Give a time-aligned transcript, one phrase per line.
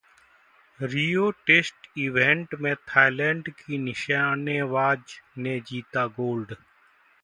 [0.79, 6.55] रियो test event में Thailand की निशानेबाज ने जीता गोल्ड